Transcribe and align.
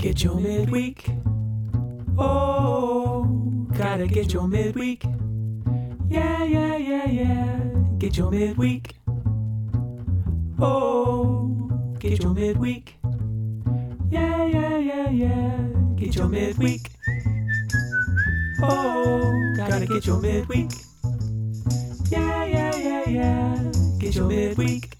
Get 0.00 0.24
your 0.24 0.36
midweek. 0.36 1.10
Oh, 2.16 3.24
gotta 3.76 4.06
get 4.06 4.32
your 4.32 4.48
midweek. 4.48 5.04
Yeah, 6.08 6.42
yeah, 6.44 6.76
yeah, 6.78 7.06
yeah. 7.06 7.60
Get 7.98 8.16
your 8.16 8.30
midweek. 8.30 8.94
Oh, 10.58 11.54
get 11.98 12.22
your 12.22 12.32
midweek. 12.32 12.94
Yeah, 14.10 14.46
yeah, 14.46 14.78
yeah, 14.78 15.10
yeah. 15.10 15.58
Get 15.96 16.16
your 16.16 16.28
midweek. 16.28 16.88
Oh, 18.62 19.54
gotta 19.58 19.84
get 19.84 20.06
your 20.06 20.18
midweek. 20.18 20.70
Yeah, 22.08 22.44
yeah, 22.46 22.74
yeah, 22.76 23.04
yeah. 23.06 23.72
Get 23.98 24.14
your 24.14 24.28
midweek. 24.28 24.96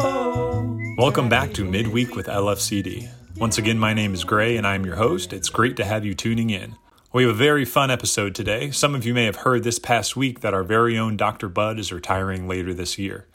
Oh. 0.00 0.76
Welcome 0.98 1.28
back 1.28 1.54
to 1.54 1.64
Midweek 1.64 2.16
with 2.16 2.26
LFCD. 2.26 3.19
Once 3.40 3.56
again, 3.56 3.78
my 3.78 3.94
name 3.94 4.12
is 4.12 4.22
Gray 4.22 4.58
and 4.58 4.66
I'm 4.66 4.84
your 4.84 4.96
host. 4.96 5.32
It's 5.32 5.48
great 5.48 5.74
to 5.78 5.84
have 5.86 6.04
you 6.04 6.12
tuning 6.12 6.50
in. 6.50 6.76
We 7.10 7.22
have 7.22 7.32
a 7.32 7.34
very 7.34 7.64
fun 7.64 7.90
episode 7.90 8.34
today. 8.34 8.70
Some 8.70 8.94
of 8.94 9.06
you 9.06 9.14
may 9.14 9.24
have 9.24 9.36
heard 9.36 9.64
this 9.64 9.78
past 9.78 10.14
week 10.14 10.40
that 10.40 10.52
our 10.52 10.62
very 10.62 10.98
own 10.98 11.16
Dr. 11.16 11.48
Bud 11.48 11.78
is 11.78 11.90
retiring 11.90 12.46
later 12.46 12.74
this 12.74 12.98
year. 12.98 13.28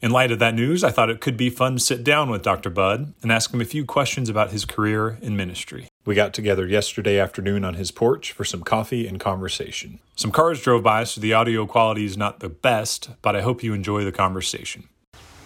In 0.00 0.10
light 0.10 0.32
of 0.32 0.40
that 0.40 0.56
news, 0.56 0.82
I 0.82 0.90
thought 0.90 1.10
it 1.10 1.20
could 1.20 1.36
be 1.36 1.48
fun 1.48 1.74
to 1.74 1.78
sit 1.78 2.02
down 2.02 2.28
with 2.28 2.42
Dr. 2.42 2.70
Bud 2.70 3.14
and 3.22 3.30
ask 3.30 3.54
him 3.54 3.60
a 3.60 3.64
few 3.64 3.84
questions 3.84 4.28
about 4.28 4.50
his 4.50 4.64
career 4.64 5.16
in 5.22 5.36
ministry. 5.36 5.86
We 6.04 6.16
got 6.16 6.34
together 6.34 6.66
yesterday 6.66 7.20
afternoon 7.20 7.64
on 7.64 7.74
his 7.74 7.92
porch 7.92 8.32
for 8.32 8.44
some 8.44 8.64
coffee 8.64 9.06
and 9.06 9.20
conversation. 9.20 10.00
Some 10.16 10.32
cars 10.32 10.60
drove 10.60 10.82
by, 10.82 11.04
so 11.04 11.20
the 11.20 11.34
audio 11.34 11.66
quality 11.66 12.04
is 12.04 12.16
not 12.16 12.40
the 12.40 12.48
best, 12.48 13.10
but 13.22 13.36
I 13.36 13.42
hope 13.42 13.62
you 13.62 13.74
enjoy 13.74 14.02
the 14.02 14.10
conversation. 14.10 14.88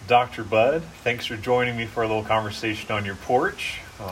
Dr. 0.07 0.43
Bud, 0.43 0.81
thanks 1.03 1.27
for 1.27 1.37
joining 1.37 1.77
me 1.77 1.85
for 1.85 2.01
a 2.01 2.07
little 2.07 2.23
conversation 2.23 2.91
on 2.91 3.05
your 3.05 3.17
porch. 3.17 3.81
Um, 3.99 4.11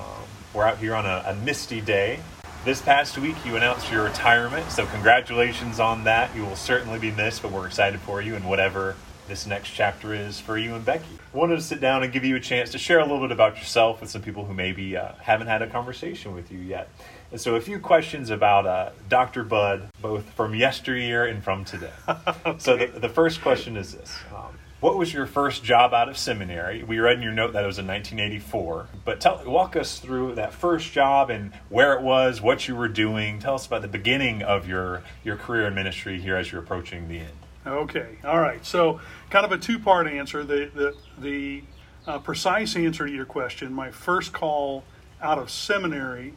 we're 0.54 0.66
out 0.66 0.78
here 0.78 0.96
on 0.96 1.06
a, 1.06 1.24
a 1.28 1.36
misty 1.36 1.82
day. 1.82 2.20
This 2.64 2.82
past 2.82 3.18
week, 3.18 3.36
you 3.46 3.56
announced 3.56 3.92
your 3.92 4.04
retirement, 4.04 4.72
so 4.72 4.88
congratulations 4.88 5.80
on 5.80 6.04
that. 6.06 6.36
You 6.36 6.44
will 6.44 6.56
certainly 6.56 6.98
be 6.98 7.12
missed, 7.12 7.44
but 7.44 7.52
we're 7.52 7.68
excited 7.68 8.00
for 8.00 8.22
you 8.22 8.36
and 8.36 8.50
whatever 8.50 8.96
this 9.28 9.46
next 9.46 9.70
chapter 9.70 10.14
is 10.14 10.40
for 10.40 10.58
you 10.58 10.76
and 10.76 10.84
Becky. 10.84 11.06
Wanted 11.34 11.58
to 11.58 11.62
sit 11.62 11.82
down 11.82 12.04
and 12.04 12.12
give 12.12 12.24
you 12.24 12.36
a 12.36 12.40
chance 12.40 12.72
to 12.72 12.78
share 12.78 13.00
a 13.00 13.04
little 13.04 13.20
bit 13.20 13.32
about 13.32 13.58
yourself 13.58 14.02
with 14.02 14.10
some 14.10 14.22
people 14.22 14.46
who 14.46 14.54
maybe 14.54 14.98
uh, 14.98 15.14
haven't 15.22 15.48
had 15.48 15.62
a 15.62 15.68
conversation 15.68 16.34
with 16.34 16.52
you 16.52 16.60
yet. 16.60 16.90
And 17.32 17.42
so, 17.42 17.56
a 17.56 17.62
few 17.62 17.80
questions 17.80 18.30
about 18.30 18.66
uh, 18.66 18.92
Dr. 19.10 19.44
Bud, 19.44 19.90
both 20.02 20.24
from 20.32 20.56
yesteryear 20.56 21.26
and 21.26 21.44
from 21.44 21.66
today. 21.66 21.92
okay. 22.08 22.56
So, 22.58 22.78
the, 22.78 22.88
the, 22.88 23.10
first 23.10 23.42
question 23.42 23.78
is 23.78 23.94
this 23.94 24.18
um, 24.34 24.55
What 24.86 24.98
was 24.98 25.12
your 25.12 25.26
first 25.26 25.64
job 25.64 25.96
out 25.96 26.10
of 26.10 26.16
seminary? 26.16 26.84
We 26.84 27.00
read 27.00 27.18
in 27.18 27.24
your 27.24 27.32
note 27.32 27.54
that 27.54 27.64
it 27.64 27.66
was 27.66 27.80
in 27.80 27.88
1984, 27.88 28.86
but 29.04 29.20
tell, 29.20 29.42
walk 29.44 29.76
us 29.76 29.98
through 29.98 30.36
that 30.36 30.54
first 30.54 30.92
job 30.92 31.32
and 31.32 31.52
where 31.70 31.94
it 31.94 32.04
was, 32.04 32.40
what 32.40 32.68
you 32.68 32.76
were 32.76 32.88
doing. 32.88 33.40
Tell 33.40 33.56
us 33.56 33.66
about 33.66 33.82
the 33.82 33.88
beginning 33.88 34.44
of 34.44 34.68
your, 34.68 35.02
your 35.24 35.38
career 35.38 35.66
in 35.66 35.74
ministry 35.74 36.22
here 36.22 36.36
as 36.36 36.52
you're 36.52 36.62
approaching 36.62 37.08
the 37.08 37.22
end. 37.22 37.32
Okay, 37.66 38.20
all 38.24 38.40
right. 38.40 38.64
So, 38.64 39.02
kind 39.32 39.44
of 39.44 39.52
a 39.52 39.58
two-part 39.58 40.06
answer. 40.06 40.44
The 40.44 40.70
the 40.76 40.96
the 41.18 41.64
uh, 42.06 42.20
precise 42.20 42.76
answer 42.76 43.08
to 43.08 43.12
your 43.12 43.26
question. 43.26 43.74
My 43.74 43.90
first 43.90 44.34
call 44.34 44.84
out 45.20 45.40
of 45.40 45.50
seminary 45.50 46.36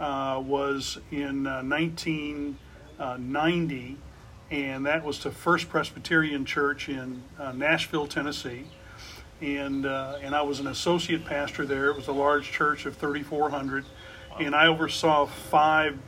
uh, 0.00 0.42
was 0.44 0.98
in 1.12 1.46
uh, 1.46 1.62
1990, 1.62 3.96
and 4.50 4.86
that 4.86 5.04
was 5.04 5.18
to 5.20 5.30
First 5.30 5.68
Presbyterian 5.68 6.44
Church 6.44 6.88
in 6.88 7.22
uh, 7.38 7.52
Nashville, 7.52 8.06
Tennessee. 8.06 8.64
And 9.40 9.84
uh, 9.84 10.18
and 10.22 10.34
I 10.34 10.42
was 10.42 10.60
an 10.60 10.66
associate 10.68 11.24
pastor 11.24 11.66
there. 11.66 11.90
It 11.90 11.96
was 11.96 12.08
a 12.08 12.12
large 12.12 12.50
church 12.52 12.86
of 12.86 12.96
3,400, 12.96 13.84
and 14.40 14.54
I 14.54 14.66
oversaw 14.68 15.26
five 15.26 15.98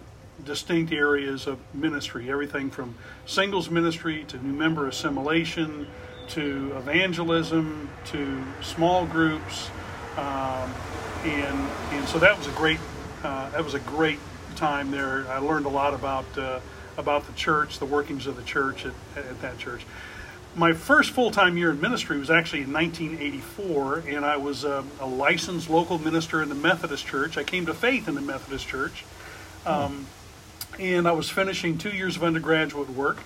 distinct 0.44 0.92
areas 0.92 1.46
of 1.46 1.58
ministry 1.74 2.30
everything 2.30 2.70
from 2.70 2.94
singles 3.26 3.70
ministry 3.70 4.24
to 4.28 4.36
new 4.38 4.52
member 4.52 4.86
assimilation 4.86 5.84
to 6.28 6.72
evangelism 6.76 7.90
to 8.04 8.40
small 8.62 9.04
groups 9.06 9.68
um, 10.16 10.72
and 11.24 11.68
and 11.90 12.08
so 12.08 12.18
that 12.18 12.38
was 12.38 12.46
a 12.46 12.52
great 12.52 12.78
uh, 13.24 13.50
that 13.50 13.64
was 13.64 13.74
a 13.74 13.80
great 13.80 14.20
time 14.54 14.92
there 14.92 15.26
I 15.28 15.38
learned 15.38 15.66
a 15.66 15.70
lot 15.70 15.92
about 15.92 16.38
uh, 16.38 16.60
about 16.98 17.26
the 17.26 17.32
church 17.32 17.78
the 17.78 17.86
workings 17.86 18.26
of 18.26 18.36
the 18.36 18.42
church 18.42 18.84
at, 18.84 18.92
at 19.16 19.40
that 19.40 19.56
church 19.56 19.86
my 20.54 20.72
first 20.72 21.12
full-time 21.12 21.56
year 21.56 21.70
in 21.70 21.80
ministry 21.80 22.18
was 22.18 22.30
actually 22.30 22.62
in 22.62 22.72
1984 22.72 24.04
and 24.08 24.26
I 24.26 24.36
was 24.36 24.64
a, 24.64 24.84
a 25.00 25.06
licensed 25.06 25.70
local 25.70 25.98
minister 25.98 26.42
in 26.42 26.50
the 26.50 26.54
Methodist 26.54 27.06
church 27.06 27.38
I 27.38 27.44
came 27.44 27.64
to 27.64 27.74
faith 27.74 28.08
in 28.08 28.14
the 28.14 28.20
Methodist 28.20 28.68
church 28.68 29.04
um, 29.64 30.06
and 30.78 31.08
I 31.08 31.12
was 31.12 31.28
finishing 31.28 31.76
two 31.76 31.90
years 31.90 32.16
of 32.16 32.24
undergraduate 32.24 32.90
work. 32.90 33.18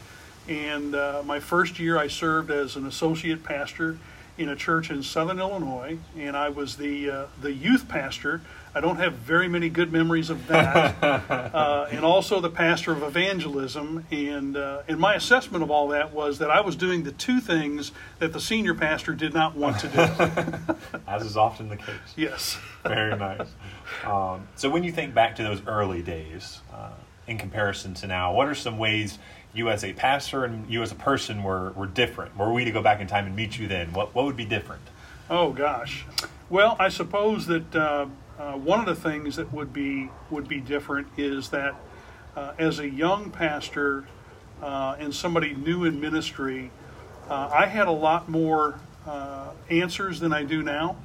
And 0.49 0.95
uh, 0.95 1.23
my 1.25 1.41
first 1.41 1.79
year, 1.79 1.99
I 1.99 2.09
served 2.09 2.51
as 2.51 2.77
an 2.77 2.87
associate 2.87 3.45
pastor 3.45 3.99
in 4.39 4.49
a 4.49 4.57
church 4.57 4.91
in 4.91 5.03
Southern 5.03 5.39
Illinois, 5.39 5.99
and 6.17 6.37
I 6.37 6.49
was 6.49 6.77
the 6.77 7.11
uh, 7.11 7.27
the 7.41 7.53
youth 7.53 7.89
pastor. 7.89 8.41
I 8.75 8.81
don't 8.81 8.97
have 8.97 9.15
very 9.15 9.49
many 9.49 9.69
good 9.69 9.93
memories 9.93 10.31
of 10.31 10.47
that, 10.47 11.03
uh, 11.03 11.89
and 11.91 12.05
also 12.05 12.41
the 12.41 12.51
pastor 12.51 12.93
of 12.93 13.03
evangelism. 13.03 14.07
And 14.11 14.57
uh, 14.57 14.83
and 14.89 14.99
my 14.99 15.15
assessment 15.15 15.63
of 15.63 15.71
all 15.71 15.89
that 15.89 16.13
was 16.13 16.39
that 16.39 16.51
I 16.51 16.61
was 16.61 16.75
doing 16.75 17.03
the 17.03 17.13
two 17.13 17.41
things 17.41 17.93
that 18.19 18.33
the 18.33 18.41
senior 18.41 18.75
pastor 18.75 19.13
did 19.13 19.35
not 19.35 19.55
want 19.55 19.79
to 19.81 19.89
do. 19.89 21.01
As 21.07 21.25
is 21.25 21.37
often 21.37 21.69
the 21.69 21.77
case. 21.77 22.15
Yes. 22.17 22.59
Very 22.83 23.17
nice. 23.17 23.49
Um, 24.05 24.49
so 24.57 24.71
when 24.71 24.85
you 24.85 24.93
think 24.93 25.13
back 25.13 25.37
to 25.37 25.43
those 25.43 25.61
early 25.67 26.03
days 26.03 26.61
uh, 26.73 26.93
in 27.27 27.39
comparison 27.39 27.95
to 27.95 28.07
now? 28.07 28.33
What 28.33 28.49
are 28.49 28.55
some 28.55 28.79
ways 28.79 29.19
you 29.53 29.69
as 29.69 29.85
a 29.85 29.93
pastor 29.93 30.45
and 30.45 30.69
you 30.71 30.83
as 30.83 30.93
a 30.93 30.97
person 30.97 31.43
were, 31.43 31.73
were 31.73 31.87
different? 31.87 32.37
Were 32.37 32.53
we 32.53 32.65
to 32.65 32.71
go 32.71 32.83
back 32.83 33.01
in 33.01 33.07
time 33.07 33.27
and 33.27 33.37
meet 33.37 33.59
you 33.59 33.69
then, 33.69 33.93
what, 33.93 34.15
what 34.15 34.25
would 34.25 34.37
be 34.37 34.45
different? 34.45 34.83
Oh 35.31 35.53
gosh, 35.53 36.05
well 36.51 36.77
I 36.79 36.89
suppose 36.89 37.47
that 37.47 37.75
uh, 38.39 38.43
uh, 38.53 38.57
one 38.57 38.81
of 38.81 38.87
the 38.87 38.95
things 38.95 39.37
that 39.37 39.53
would 39.53 39.73
be 39.73 40.11
would 40.31 40.49
be 40.49 40.61
different 40.61 41.07
is 41.17 41.51
that 41.51 41.75
uh, 42.37 42.53
as 42.59 42.79
a 42.79 42.89
young 42.89 43.31
pastor 43.31 44.07
uh, 44.63 44.97
and 44.99 45.15
somebody 45.15 45.55
new 45.55 45.85
in 45.85 46.01
ministry, 46.01 46.71
uh, 47.29 47.51
I 47.53 47.67
had 47.67 47.89
a 47.89 47.93
lot 47.93 48.29
more 48.29 48.79
uh, 49.07 49.51
answers 49.71 50.21
than 50.21 50.33
I 50.33 50.45
do 50.45 50.63
now. 50.63 50.97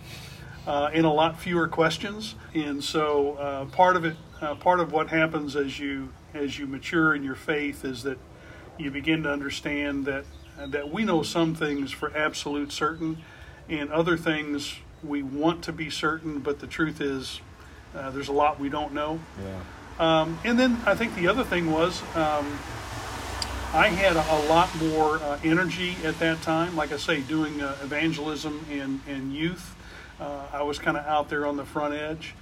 and 0.68 1.06
a 1.06 1.10
lot 1.10 1.40
fewer 1.40 1.68
questions, 1.68 2.36
and 2.54 2.84
so 2.84 3.68
part 3.72 3.96
of 3.96 4.06
it 4.06 4.18
uh, 4.42 4.56
part 4.56 4.80
of 4.80 4.92
what 4.92 5.08
happens 5.10 5.56
as 5.56 5.80
you 5.80 6.10
as 6.34 6.60
you 6.60 6.68
mature 6.68 7.16
in 7.16 7.24
your 7.24 7.36
faith 7.36 7.84
is 7.84 8.04
that 8.04 8.18
you 8.78 8.92
begin 8.92 9.24
to 9.24 9.32
understand 9.32 10.06
that 10.06 10.26
that 10.58 10.92
we 10.92 11.06
know 11.06 11.24
some 11.24 11.56
things 11.56 11.92
for 11.92 12.16
absolute 12.16 12.72
certain, 12.72 13.18
and 13.70 13.90
other 13.92 14.18
things 14.18 14.80
we 15.04 15.24
want 15.24 15.64
to 15.66 15.72
be 15.72 15.90
certain, 15.90 16.40
but 16.40 16.60
the 16.60 16.68
truth 16.68 17.02
is 17.02 17.42
uh, 17.96 18.12
there's 18.12 18.28
a 18.28 18.34
lot 18.34 18.60
we 18.60 18.70
don't 18.70 18.94
know. 18.94 19.20
Yeah. 19.42 19.60
Um, 20.00 20.40
and 20.44 20.60
then 20.60 20.80
I 20.86 20.96
think 20.96 21.16
the 21.16 21.28
other 21.28 21.44
thing 21.44 21.72
was 21.72 22.02
um, 22.16 22.60
I 23.74 23.90
had 23.90 24.16
a, 24.16 24.36
a 24.36 24.40
lot 24.48 24.76
more 24.78 25.18
uh, 25.18 25.40
energy 25.44 25.96
at 26.04 26.20
that 26.20 26.42
time. 26.42 26.76
Like 26.76 26.92
I 26.92 26.98
say, 26.98 27.22
doing 27.22 27.62
uh, 27.62 27.76
evangelism 27.82 28.66
and, 28.72 29.02
and 29.08 29.34
youth, 29.34 29.76
uh, 30.20 30.46
I 30.54 30.62
was 30.64 30.80
kind 30.80 30.98
of 30.98 31.06
out 31.06 31.30
there 31.30 31.46
on 31.46 31.58
the 31.58 31.66
front 31.66 31.94
edge. 31.94 32.36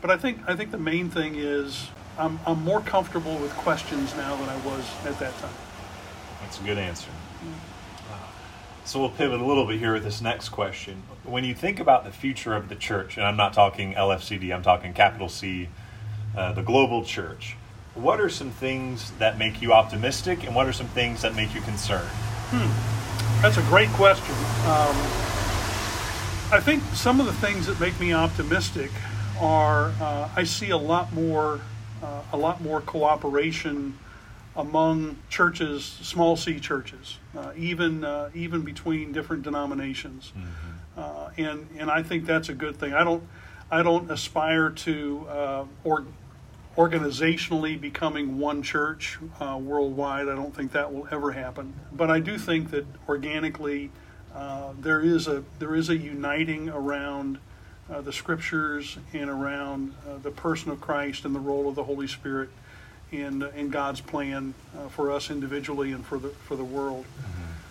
But 0.00 0.10
I 0.10 0.16
think 0.16 0.40
I 0.48 0.56
think 0.56 0.70
the 0.70 0.78
main 0.78 1.10
thing 1.10 1.36
is 1.36 1.88
I'm, 2.18 2.40
I'm 2.46 2.62
more 2.64 2.80
comfortable 2.80 3.36
with 3.38 3.52
questions 3.52 4.14
now 4.16 4.34
than 4.36 4.48
I 4.48 4.56
was 4.66 4.84
at 5.06 5.18
that 5.20 5.36
time. 5.38 5.54
That's 6.40 6.60
a 6.60 6.64
good 6.64 6.78
answer. 6.78 7.10
So 8.84 8.98
we'll 8.98 9.10
pivot 9.10 9.40
a 9.40 9.44
little 9.44 9.64
bit 9.64 9.78
here 9.78 9.92
with 9.92 10.02
this 10.02 10.20
next 10.20 10.48
question. 10.48 11.04
When 11.24 11.44
you 11.44 11.54
think 11.54 11.78
about 11.78 12.04
the 12.04 12.10
future 12.10 12.54
of 12.54 12.68
the 12.68 12.74
church, 12.74 13.16
and 13.16 13.24
I'm 13.24 13.36
not 13.36 13.52
talking 13.52 13.94
LFCD, 13.94 14.52
I'm 14.52 14.62
talking 14.62 14.92
capital 14.92 15.28
C, 15.28 15.68
uh, 16.36 16.52
the 16.52 16.62
global 16.62 17.04
church, 17.04 17.56
what 17.94 18.20
are 18.20 18.28
some 18.28 18.50
things 18.50 19.12
that 19.18 19.38
make 19.38 19.62
you 19.62 19.72
optimistic 19.72 20.44
and 20.44 20.54
what 20.54 20.66
are 20.66 20.72
some 20.72 20.88
things 20.88 21.22
that 21.22 21.36
make 21.36 21.54
you 21.54 21.60
concerned? 21.60 22.08
Hmm. 22.50 23.42
That's 23.42 23.56
a 23.56 23.62
great 23.62 23.88
question. 23.90 24.34
Um, 24.66 24.96
I 26.52 26.60
think 26.60 26.82
some 26.94 27.20
of 27.20 27.26
the 27.26 27.32
things 27.34 27.66
that 27.66 27.78
make 27.78 27.98
me 28.00 28.12
optimistic 28.12 28.90
are 29.40 29.92
uh, 30.00 30.28
I 30.34 30.44
see 30.44 30.70
a 30.70 30.76
lot 30.76 31.12
more 31.12 31.60
uh, 32.02 32.22
a 32.32 32.36
lot 32.36 32.60
more 32.60 32.80
cooperation 32.80 33.96
among 34.56 35.16
churches, 35.30 35.84
small 35.84 36.36
C 36.36 36.60
churches, 36.60 37.18
uh, 37.36 37.52
even 37.56 38.04
uh, 38.04 38.30
even 38.34 38.62
between 38.62 39.12
different 39.12 39.42
denominations, 39.42 40.32
mm-hmm. 40.36 40.72
Uh, 40.96 41.30
and 41.38 41.68
and 41.78 41.90
I 41.90 42.02
think 42.02 42.26
that's 42.26 42.48
a 42.48 42.54
good 42.54 42.76
thing. 42.76 42.92
I 42.92 43.04
don't 43.04 43.26
I 43.70 43.82
don't 43.82 44.10
aspire 44.10 44.70
to 44.70 45.26
uh, 45.28 45.64
or 45.84 46.04
organizationally 46.76 47.80
becoming 47.80 48.38
one 48.38 48.62
church 48.62 49.18
uh, 49.40 49.58
worldwide. 49.60 50.28
I 50.28 50.34
don't 50.34 50.54
think 50.54 50.72
that 50.72 50.92
will 50.92 51.08
ever 51.10 51.32
happen. 51.32 51.74
But 51.92 52.10
I 52.10 52.20
do 52.20 52.38
think 52.38 52.70
that 52.70 52.86
organically 53.08 53.90
uh, 54.34 54.72
there 54.78 55.00
is 55.00 55.28
a 55.28 55.44
there 55.58 55.74
is 55.74 55.88
a 55.88 55.96
uniting 55.96 56.68
around 56.68 57.38
uh, 57.90 58.00
the 58.00 58.12
scriptures 58.12 58.98
and 59.12 59.28
around 59.28 59.94
uh, 60.06 60.18
the 60.18 60.30
person 60.30 60.70
of 60.70 60.80
Christ 60.80 61.24
and 61.24 61.34
the 61.34 61.40
role 61.40 61.68
of 61.68 61.74
the 61.74 61.84
Holy 61.84 62.06
Spirit 62.06 62.50
in, 63.12 63.42
in 63.54 63.68
God's 63.68 64.00
plan 64.00 64.54
uh, 64.76 64.88
for 64.88 65.12
us 65.12 65.30
individually 65.30 65.92
and 65.92 66.04
for 66.04 66.18
the, 66.18 66.30
for 66.30 66.56
the 66.56 66.64
world. 66.64 67.04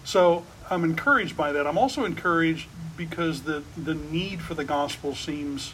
So 0.03 0.45
I'm 0.69 0.83
encouraged 0.83 1.35
by 1.35 1.51
that. 1.51 1.67
I'm 1.67 1.77
also 1.77 2.05
encouraged 2.05 2.67
because 2.95 3.41
the, 3.43 3.63
the 3.75 3.95
need 3.95 4.41
for 4.41 4.53
the 4.53 4.63
gospel 4.63 5.15
seems 5.15 5.73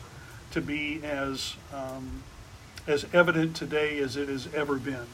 to 0.51 0.61
be 0.61 1.01
as, 1.03 1.55
um, 1.73 2.23
as 2.87 3.05
evident 3.13 3.55
today 3.55 3.99
as 3.99 4.15
it 4.15 4.29
has 4.29 4.51
ever 4.53 4.77
been. 4.77 5.07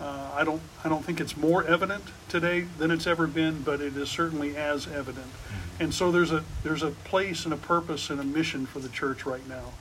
Uh, 0.00 0.28
I 0.34 0.42
don't 0.42 0.60
I 0.84 0.88
don't 0.88 1.04
think 1.04 1.20
it's 1.20 1.36
more 1.36 1.64
evident 1.64 2.02
today 2.28 2.66
than 2.78 2.90
it's 2.90 3.06
ever 3.06 3.28
been, 3.28 3.62
but 3.62 3.80
it 3.80 3.96
is 3.96 4.08
certainly 4.08 4.56
as 4.56 4.88
evident. 4.88 5.28
And 5.78 5.94
so 5.94 6.10
there's 6.10 6.32
a 6.32 6.42
there's 6.64 6.82
a 6.82 6.90
place 6.90 7.44
and 7.44 7.54
a 7.54 7.56
purpose 7.56 8.10
and 8.10 8.20
a 8.20 8.24
mission 8.24 8.66
for 8.66 8.80
the 8.80 8.88
church 8.88 9.24
right 9.24 9.48
now. 9.48 9.72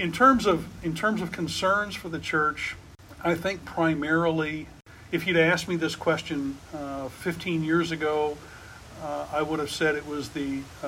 In 0.00 0.10
terms 0.10 0.46
of 0.46 0.66
in 0.84 0.94
terms 0.96 1.22
of 1.22 1.30
concerns 1.30 1.94
for 1.94 2.08
the 2.08 2.18
church, 2.18 2.74
I 3.22 3.34
think 3.34 3.64
primarily, 3.64 4.66
if 5.12 5.26
you'd 5.26 5.36
asked 5.36 5.68
me 5.68 5.76
this 5.76 5.96
question 5.96 6.56
uh, 6.74 7.08
15 7.08 7.62
years 7.62 7.90
ago, 7.90 8.38
uh, 9.02 9.26
I 9.32 9.42
would 9.42 9.58
have 9.60 9.70
said 9.70 9.94
it 9.94 10.06
was 10.06 10.30
the 10.30 10.60
uh, 10.82 10.86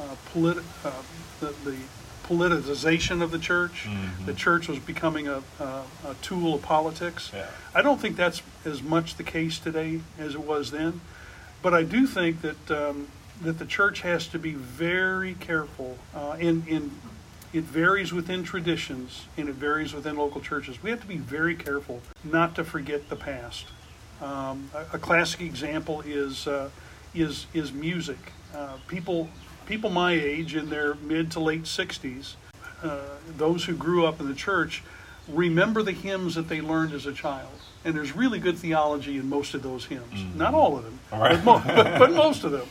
uh, 0.00 0.16
polit- 0.32 0.64
uh, 0.84 0.92
the, 1.40 1.54
the 1.64 1.76
politicization 2.24 3.22
of 3.22 3.30
the 3.30 3.38
church. 3.38 3.88
The 4.24 4.34
church 4.34 4.68
was 4.68 4.78
becoming 4.78 5.28
a, 5.28 5.42
a, 5.58 5.64
a 6.06 6.14
tool 6.22 6.54
of 6.54 6.62
politics. 6.62 7.30
Yeah. 7.34 7.46
I 7.74 7.82
don't 7.82 8.00
think 8.00 8.16
that's 8.16 8.42
as 8.64 8.82
much 8.82 9.16
the 9.16 9.24
case 9.24 9.58
today 9.58 10.00
as 10.18 10.34
it 10.34 10.40
was 10.40 10.70
then, 10.70 11.00
but 11.62 11.74
I 11.74 11.82
do 11.82 12.06
think 12.06 12.40
that 12.42 12.70
um, 12.70 13.08
that 13.42 13.58
the 13.58 13.66
church 13.66 14.02
has 14.02 14.28
to 14.28 14.38
be 14.38 14.52
very 14.54 15.34
careful. 15.34 15.98
Uh, 16.14 16.36
in 16.38 16.64
in 16.68 16.92
it 17.52 17.64
varies 17.64 18.12
within 18.12 18.42
traditions 18.44 19.26
and 19.36 19.48
it 19.48 19.54
varies 19.54 19.92
within 19.94 20.16
local 20.16 20.40
churches. 20.40 20.82
We 20.82 20.90
have 20.90 21.00
to 21.00 21.06
be 21.06 21.18
very 21.18 21.54
careful 21.54 22.00
not 22.24 22.54
to 22.56 22.64
forget 22.64 23.08
the 23.08 23.16
past. 23.16 23.66
Um, 24.20 24.70
a, 24.74 24.96
a 24.96 24.98
classic 24.98 25.40
example 25.40 26.00
is 26.02 26.46
uh, 26.46 26.70
is 27.14 27.46
is 27.52 27.72
music. 27.72 28.18
Uh, 28.54 28.76
people 28.88 29.28
people 29.66 29.90
my 29.90 30.12
age 30.12 30.54
in 30.54 30.70
their 30.70 30.94
mid 30.96 31.30
to 31.32 31.40
late 31.40 31.64
60s, 31.64 32.34
uh, 32.82 33.00
those 33.36 33.64
who 33.64 33.74
grew 33.74 34.06
up 34.06 34.20
in 34.20 34.28
the 34.28 34.34
church, 34.34 34.82
remember 35.28 35.82
the 35.82 35.92
hymns 35.92 36.34
that 36.36 36.48
they 36.48 36.60
learned 36.60 36.92
as 36.92 37.06
a 37.06 37.12
child. 37.12 37.48
And 37.84 37.96
there's 37.96 38.14
really 38.14 38.38
good 38.38 38.56
theology 38.58 39.18
in 39.18 39.28
most 39.28 39.54
of 39.54 39.62
those 39.64 39.86
hymns. 39.86 40.24
Not 40.36 40.54
all 40.54 40.76
of 40.78 40.84
them, 40.84 41.00
Right. 41.10 41.32
but, 41.32 41.44
mo- 41.44 41.62
but, 41.66 41.98
but 41.98 42.12
most 42.12 42.44
of 42.44 42.52
them. 42.52 42.68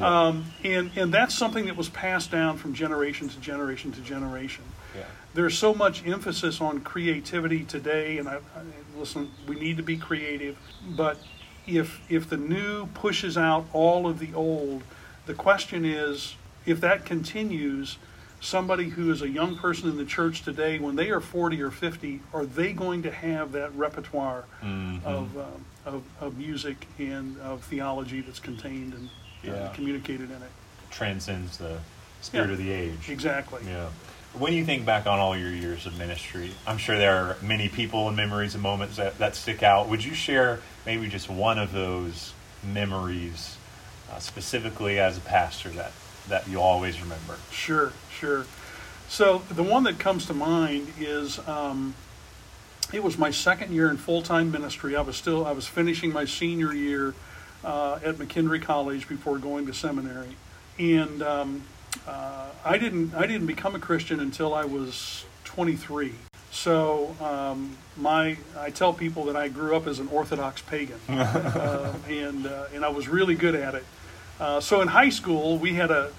Um, 0.00 0.46
and, 0.64 0.90
and 0.96 1.12
that's 1.12 1.34
something 1.34 1.66
that 1.66 1.76
was 1.76 1.88
passed 1.88 2.30
down 2.30 2.56
from 2.56 2.74
generation 2.74 3.28
to 3.28 3.40
generation 3.40 3.92
to 3.92 4.00
generation. 4.00 4.64
Yeah. 4.96 5.04
There's 5.34 5.56
so 5.56 5.74
much 5.74 6.06
emphasis 6.06 6.60
on 6.60 6.80
creativity 6.80 7.64
today, 7.64 8.18
and 8.18 8.28
I, 8.28 8.36
I 8.36 8.62
listen. 8.96 9.30
We 9.46 9.56
need 9.56 9.76
to 9.78 9.82
be 9.82 9.96
creative, 9.96 10.56
but 10.90 11.18
if 11.66 12.00
if 12.10 12.28
the 12.28 12.36
new 12.36 12.86
pushes 12.88 13.38
out 13.38 13.66
all 13.72 14.06
of 14.06 14.18
the 14.18 14.34
old, 14.34 14.82
the 15.26 15.34
question 15.34 15.84
is 15.84 16.36
if 16.66 16.80
that 16.80 17.04
continues. 17.04 17.98
Somebody 18.40 18.88
who 18.88 19.12
is 19.12 19.22
a 19.22 19.28
young 19.28 19.56
person 19.56 19.88
in 19.88 19.96
the 19.96 20.04
church 20.04 20.42
today, 20.42 20.80
when 20.80 20.96
they 20.96 21.10
are 21.10 21.20
40 21.20 21.62
or 21.62 21.70
50, 21.70 22.22
are 22.34 22.44
they 22.44 22.72
going 22.72 23.04
to 23.04 23.10
have 23.12 23.52
that 23.52 23.72
repertoire 23.76 24.46
of, 25.04 25.38
um, 25.38 25.64
of, 25.86 26.02
of 26.20 26.36
music 26.36 26.88
and 26.98 27.38
of 27.38 27.62
theology 27.62 28.20
that's 28.20 28.40
contained 28.40 28.94
uh, 28.94 28.98
Yeah. 29.42 29.68
communicated 29.74 30.30
in 30.30 30.36
it? 30.36 30.50
Transcends 30.90 31.56
the 31.58 31.78
spirit 32.20 32.46
Yeah. 32.46 32.52
of 32.52 32.58
the 32.58 32.70
age. 32.70 33.08
Exactly. 33.08 33.62
Yeah. 33.66 33.88
When 34.34 34.52
you 34.54 34.64
think 34.64 34.86
back 34.86 35.06
on 35.06 35.18
all 35.18 35.36
your 35.36 35.50
years 35.50 35.84
of 35.84 35.98
ministry, 35.98 36.52
I'm 36.66 36.78
sure 36.78 36.96
there 36.96 37.14
are 37.16 37.36
many 37.42 37.68
people 37.68 38.08
and 38.08 38.16
memories 38.16 38.54
and 38.54 38.62
moments 38.62 38.96
that, 38.96 39.18
that 39.18 39.36
stick 39.36 39.62
out. 39.62 39.88
Would 39.88 40.04
you 40.04 40.14
share 40.14 40.60
maybe 40.86 41.08
just 41.08 41.28
one 41.28 41.58
of 41.58 41.72
those 41.72 42.32
memories 42.62 43.56
uh, 44.10 44.18
specifically 44.20 44.98
as 44.98 45.18
a 45.18 45.20
pastor 45.20 45.68
that, 45.70 45.92
that 46.28 46.48
you 46.48 46.60
always 46.60 47.00
remember? 47.02 47.36
Sure, 47.50 47.92
sure. 48.10 48.46
So 49.08 49.42
the 49.50 49.62
one 49.62 49.82
that 49.82 49.98
comes 49.98 50.24
to 50.26 50.34
mind 50.34 50.88
is 50.98 51.38
um, 51.46 51.94
it 52.92 53.02
was 53.02 53.18
my 53.18 53.30
second 53.30 53.72
year 53.74 53.90
in 53.90 53.98
full 53.98 54.22
time 54.22 54.50
ministry. 54.50 54.96
I 54.96 55.02
was 55.02 55.16
still 55.16 55.44
I 55.44 55.52
was 55.52 55.66
finishing 55.66 56.10
my 56.10 56.24
senior 56.24 56.72
year 56.72 57.14
uh, 57.64 57.98
at 58.04 58.16
McKendree 58.16 58.62
College 58.62 59.08
before 59.08 59.38
going 59.38 59.66
to 59.66 59.74
seminary, 59.74 60.36
and 60.78 61.22
um, 61.22 61.62
uh, 62.06 62.48
I 62.64 62.78
didn't 62.78 63.14
I 63.14 63.26
didn't 63.26 63.46
become 63.46 63.74
a 63.74 63.78
Christian 63.78 64.20
until 64.20 64.54
I 64.54 64.64
was 64.64 65.24
23. 65.44 66.12
So 66.50 67.16
um, 67.20 67.76
my 67.96 68.36
I 68.58 68.70
tell 68.70 68.92
people 68.92 69.24
that 69.26 69.36
I 69.36 69.48
grew 69.48 69.76
up 69.76 69.86
as 69.86 69.98
an 69.98 70.08
Orthodox 70.08 70.62
pagan, 70.62 71.00
uh, 71.08 71.94
and 72.08 72.46
uh, 72.46 72.66
and 72.74 72.84
I 72.84 72.88
was 72.88 73.08
really 73.08 73.34
good 73.34 73.54
at 73.54 73.74
it. 73.74 73.84
Uh, 74.40 74.60
so 74.60 74.80
in 74.80 74.88
high 74.88 75.10
school, 75.10 75.56
we 75.58 75.74
had 75.74 75.90
a, 75.90 76.10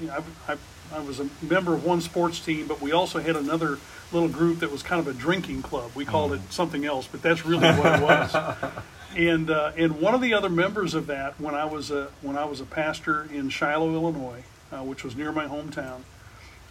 know, 0.00 0.12
I, 0.48 0.52
I, 0.52 0.56
I 0.92 1.00
was 1.00 1.20
a 1.20 1.28
member 1.40 1.72
of 1.72 1.84
one 1.84 2.00
sports 2.00 2.40
team, 2.40 2.66
but 2.66 2.80
we 2.80 2.90
also 2.90 3.20
had 3.20 3.36
another 3.36 3.78
little 4.12 4.28
group 4.28 4.58
that 4.60 4.72
was 4.72 4.82
kind 4.82 5.00
of 5.00 5.06
a 5.06 5.16
drinking 5.16 5.62
club. 5.62 5.92
We 5.94 6.04
called 6.04 6.32
it 6.32 6.40
something 6.50 6.84
else, 6.84 7.06
but 7.06 7.22
that's 7.22 7.46
really 7.46 7.68
what 7.68 8.00
it 8.00 8.02
was. 8.02 8.34
and 9.16 9.50
uh, 9.50 9.72
and 9.76 10.00
one 10.00 10.14
of 10.14 10.20
the 10.20 10.34
other 10.34 10.48
members 10.48 10.94
of 10.94 11.06
that, 11.08 11.40
when 11.40 11.54
I 11.54 11.64
was 11.64 11.90
a 11.90 12.08
when 12.22 12.36
I 12.36 12.44
was 12.44 12.60
a 12.60 12.64
pastor 12.64 13.28
in 13.32 13.48
Shiloh, 13.50 13.92
Illinois, 13.92 14.44
uh, 14.72 14.82
which 14.82 15.02
was 15.04 15.16
near 15.16 15.32
my 15.32 15.46
hometown, 15.46 16.02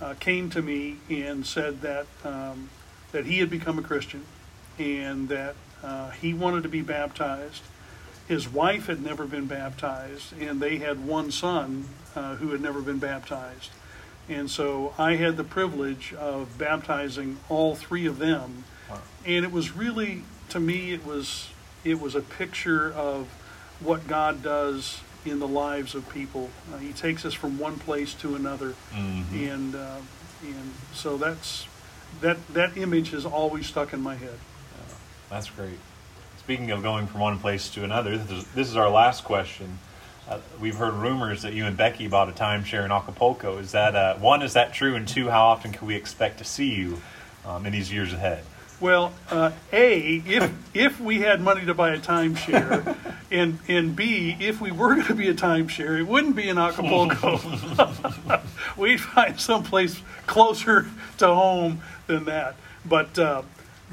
uh, 0.02 0.14
came 0.20 0.50
to 0.52 0.62
me 0.62 0.98
and 1.10 1.46
said 1.46 1.82
that 1.82 2.08
um, 2.24 2.70
that 3.12 3.26
he 3.26 3.40
had 3.40 3.50
become 3.50 3.78
a 3.80 3.82
Christian 3.82 4.24
and 4.78 5.28
that 5.30 5.56
uh, 5.84 6.12
he 6.12 6.34
wanted 6.34 6.64
to 6.64 6.70
be 6.70 6.82
baptized. 6.82 7.64
His 8.28 8.48
wife 8.48 8.86
had 8.88 9.04
never 9.04 9.26
been 9.26 9.48
baptized, 9.48 10.34
and 10.40 10.62
they 10.62 10.78
had 10.78 11.06
one 11.06 11.32
son 11.32 11.86
uh, 12.16 12.36
who 12.36 12.50
had 12.52 12.62
never 12.62 12.82
been 12.82 13.00
baptized. 13.00 13.72
And 14.30 14.50
so 14.52 14.94
I 15.00 15.16
had 15.16 15.36
the 15.36 15.44
privilege 15.44 16.14
of 16.14 16.56
baptizing 16.60 17.38
all 17.50 17.76
three 17.76 18.06
of 18.06 18.20
them, 18.20 18.66
Wow. 18.90 19.00
and 19.26 19.44
it 19.44 19.52
was 19.52 19.76
really, 19.76 20.22
to 20.50 20.60
me, 20.60 20.94
it 20.94 21.04
was 21.04 21.50
it 21.84 22.00
was 22.00 22.16
a 22.16 22.22
picture 22.22 22.92
of 22.94 23.28
what 23.80 24.08
God 24.08 24.44
does 24.44 25.02
in 25.26 25.40
the 25.40 25.48
lives 25.48 25.96
of 25.96 26.08
people. 26.10 26.50
Uh, 26.74 26.78
he 26.78 26.94
takes 26.94 27.26
us 27.26 27.34
from 27.34 27.58
one 27.58 27.78
place 27.78 28.14
to 28.16 28.36
another, 28.36 28.76
and 29.34 29.76
uh, 29.76 29.98
and 30.44 30.74
so 30.94 31.18
that's 31.18 31.68
that 32.22 32.38
that 32.54 32.78
image 32.78 33.12
has 33.12 33.26
always 33.26 33.68
stuck 33.68 33.94
in 33.94 34.02
my 34.02 34.16
head. 34.16 34.40
That's 35.30 35.50
great. 35.50 35.78
Speaking 36.40 36.72
of 36.72 36.82
going 36.82 37.06
from 37.06 37.22
one 37.22 37.38
place 37.38 37.70
to 37.72 37.84
another, 37.84 38.18
this 38.18 38.32
is, 38.32 38.46
this 38.56 38.68
is 38.68 38.76
our 38.76 38.90
last 38.90 39.24
question. 39.24 39.78
Uh, 40.28 40.40
we've 40.60 40.76
heard 40.76 40.94
rumors 40.94 41.44
that 41.44 41.54
you 41.54 41.66
and 41.66 41.78
Becky 41.78 42.08
bought 42.08 42.30
a 42.30 42.32
timeshare 42.32 42.84
in 42.86 42.92
Acapulco. 42.92 43.58
Is 43.58 43.72
that 43.74 43.96
uh, 43.96 44.16
one? 44.16 44.42
Is 44.42 44.54
that 44.54 44.74
true? 44.74 44.96
And 44.96 45.08
two, 45.08 45.30
how 45.30 45.46
often 45.48 45.72
can 45.72 45.88
we 45.88 45.96
expect 45.96 46.40
to 46.40 46.44
see 46.44 46.74
you 46.74 47.02
um, 47.46 47.66
in 47.66 47.74
these 47.74 47.92
years 47.92 48.14
ahead? 48.14 48.44
Well, 48.80 49.12
uh, 49.30 49.52
a 49.74 50.24
if 50.26 50.52
if 50.74 51.02
we 51.02 51.20
had 51.20 51.42
money 51.42 51.66
to 51.66 51.74
buy 51.74 51.92
a 51.92 52.00
timeshare, 52.00 52.96
and 53.32 53.60
and 53.68 53.96
b 53.96 54.38
if 54.40 54.62
we 54.62 54.72
were 54.72 54.96
going 54.96 55.08
to 55.08 55.16
be 55.16 55.28
a 55.28 55.34
timeshare, 55.34 56.00
it 56.00 56.08
wouldn't 56.08 56.36
be 56.36 56.48
in 56.48 56.58
Acapulco. 56.58 57.40
We'd 58.78 59.02
find 59.02 59.38
someplace 59.40 60.02
closer 60.28 60.88
to 61.18 61.28
home 61.28 61.82
than 62.08 62.26
that. 62.26 62.56
But 62.86 63.20
uh, 63.20 63.42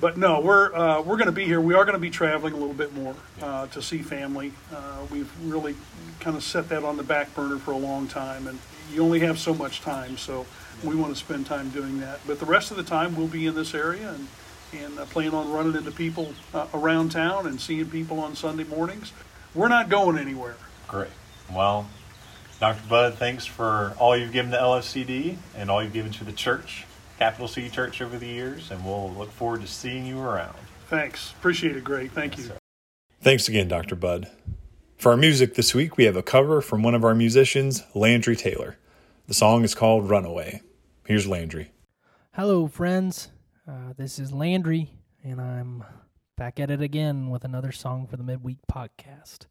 but 0.01 0.17
no, 0.17 0.41
we're 0.41 0.73
uh, 0.73 1.03
we're 1.03 1.17
going 1.17 1.27
to 1.27 1.33
be 1.33 1.45
here. 1.45 1.61
We 1.61 1.75
are 1.75 1.85
going 1.85 1.95
to 1.95 2.01
be 2.01 2.11
traveling 2.11 2.53
a 2.53 2.57
little 2.57 2.75
bit 2.75 2.95
more 2.95 3.17
uh, 3.43 3.67
to 3.69 3.83
see 3.83 3.99
family. 3.99 4.53
Uh, 4.73 5.05
we've 5.11 5.31
really 5.43 5.75
kind 6.21 6.37
of 6.37 6.45
set 6.45 6.69
that 6.69 6.85
on 6.85 6.97
the 6.97 7.03
back 7.03 7.35
burner 7.35 7.59
for 7.59 7.73
a 7.73 7.77
long 7.77 8.07
time, 8.07 8.47
and 8.47 8.59
you 8.93 9.03
only 9.03 9.19
have 9.21 9.39
so 9.41 9.53
much 9.53 9.81
time, 9.81 10.17
so 10.17 10.47
we 10.85 10.95
want 10.95 11.13
to 11.13 11.19
spend 11.19 11.47
time 11.47 11.71
doing 11.71 11.99
that. 12.01 12.21
But 12.25 12.39
the 12.39 12.47
rest 12.47 12.71
of 12.71 12.77
the 12.77 12.85
time, 12.85 13.17
we'll 13.17 13.27
be 13.27 13.47
in 13.47 13.57
this 13.57 13.75
area 13.75 14.13
and 14.13 14.29
and 14.73 14.99
uh, 14.99 15.05
plan 15.07 15.33
on 15.35 15.51
running 15.51 15.77
into 15.77 15.91
people 15.91 16.33
uh, 16.55 16.67
around 16.75 17.13
town 17.13 17.47
and 17.47 17.61
seeing 17.61 17.89
people 17.89 18.21
on 18.21 18.35
Sunday 18.35 18.65
mornings. 18.65 19.13
We're 19.55 19.69
not 19.69 19.89
going 19.89 20.19
anywhere. 20.19 20.57
Great. 20.89 21.11
Well, 21.53 21.89
Dr. 22.61 22.83
Bud, 22.89 23.15
thanks 23.15 23.47
for 23.47 23.95
all 23.99 24.17
you've 24.17 24.33
given 24.33 24.51
to 24.51 24.59
LFCD 24.59 25.37
and 25.57 25.71
all 25.71 25.83
you've 25.83 25.93
given 25.93 26.13
to 26.13 26.25
the 26.25 26.33
church, 26.33 26.87
Capital 27.19 27.49
C 27.49 27.69
Church, 27.69 28.01
over 28.01 28.19
the 28.19 28.27
years, 28.27 28.71
and 28.71 28.85
we'll 28.85 29.11
look 29.11 29.31
forward 29.31 29.61
to 29.63 29.67
seeing 29.67 30.07
you 30.07 30.21
around. 30.21 30.57
Thanks. 30.89 31.33
Appreciate 31.39 31.77
it, 31.77 31.85
Greg. 31.85 32.13
Thank 32.13 32.39
you. 32.39 32.45
Sir. 32.45 32.57
Thanks 33.21 33.49
again, 33.49 33.69
Dr. 33.69 33.97
Bud. 33.97 34.31
For 34.97 35.11
our 35.11 35.17
music 35.17 35.55
this 35.55 35.75
week, 35.75 35.97
we 35.97 36.05
have 36.05 36.17
a 36.17 36.23
cover 36.23 36.61
from 36.61 36.83
one 36.83 36.95
of 36.95 37.05
our 37.05 37.15
musicians, 37.15 37.83
Landry 37.95 38.37
Taylor. 38.37 38.79
The 39.27 39.35
song 39.35 39.65
is 39.65 39.75
called 39.75 40.09
Runaway. 40.09 40.63
Here's 41.07 41.27
Landry. 41.27 41.73
Hello, 42.33 42.67
friends. 42.67 43.29
Uh, 43.69 43.93
this 43.97 44.21
is 44.21 44.33
Landry, 44.33 44.93
and 45.25 45.41
I'm 45.41 45.83
back 46.37 46.61
at 46.61 46.71
it 46.71 46.81
again 46.81 47.31
with 47.31 47.45
another 47.45 47.73
song 47.73 48.07
for 48.07 48.17
the 48.17 48.23
Midweek 48.23 48.59
Podcast. 48.71 49.47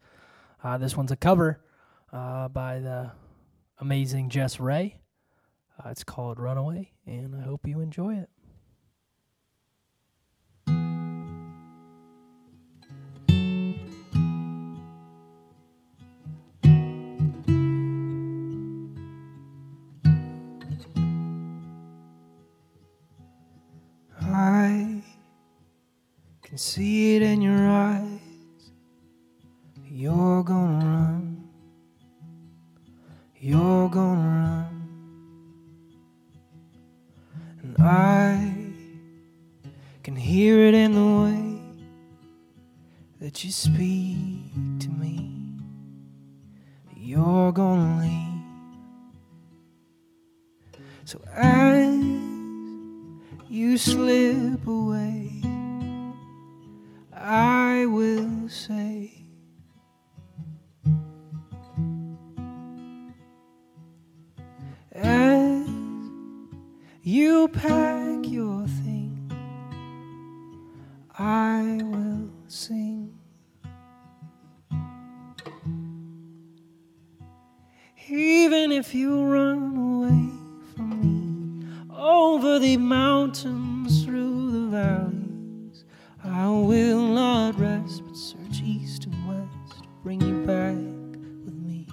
Uh, 0.63 0.77
this 0.77 0.95
one's 0.95 1.11
a 1.11 1.17
cover 1.17 1.59
uh, 2.13 2.47
by 2.47 2.79
the 2.79 3.11
amazing 3.81 4.29
Jess 4.29 4.57
Ray. 4.57 5.01
Uh, 5.77 5.89
it's 5.89 6.05
called 6.05 6.39
Runaway, 6.39 6.93
and 7.05 7.35
I 7.35 7.41
hope 7.41 7.67
you 7.67 7.81
enjoy 7.81 8.15
it. 8.15 8.29
See 26.65 27.15
it 27.15 27.21
in 27.21 27.41
your 27.43 27.69
eyes. 27.69 28.19
You're 29.87 30.43
gonna 30.43 30.83
run. 30.83 31.47
You're 33.39 33.87
gonna 33.89 34.27
run. 34.41 34.75
And 37.61 37.77
I 37.79 38.53
can 40.01 40.15
hear 40.15 40.59
it 40.61 40.73
in 40.73 40.93
the 40.93 41.09
way 41.23 41.61
that 43.21 43.43
you 43.43 43.51
speak 43.51 44.51
to 44.79 44.89
me. 44.89 45.31
You're 46.97 47.51
gonna 47.51 48.01
leave. 48.01 48.41
So 51.05 51.21
as 51.31 51.93
you 53.47 53.77
slip 53.77 54.65
away, 54.65 55.24
I 71.17 71.79
will 71.81 72.29
sing. 72.47 73.13
Even 78.09 78.71
if 78.73 78.93
you 78.93 79.23
run 79.23 79.77
away 79.77 80.29
from 80.75 80.89
me 81.01 81.67
over 81.95 82.59
the 82.59 82.75
mountains, 82.77 84.03
through 84.03 84.51
the 84.51 84.67
valleys, 84.67 85.85
I 86.23 86.49
will 86.49 87.07
not 87.07 87.57
rest 87.59 88.03
but 88.05 88.17
search 88.17 88.61
east 88.63 89.05
and 89.05 89.27
west, 89.27 89.83
to 89.83 89.89
bring 90.03 90.21
you 90.21 90.45
back 90.45 90.75
with 91.45 91.55
me. 91.55 91.87